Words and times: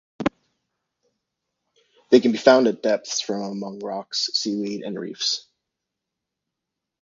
They 2.09 2.19
can 2.21 2.31
be 2.31 2.39
found 2.39 2.65
at 2.65 2.81
depths 2.81 3.21
from 3.21 3.43
amongst 3.43 3.83
rocks, 3.85 4.31
seaweed 4.33 4.81
and 4.81 4.99
reefs. 4.99 5.45